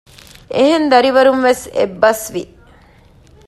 އެހެން 0.55 0.87
ދަރިވަރުން 0.91 1.41
ވެސް 1.47 1.63
އެއްބަސްވި 1.77 2.43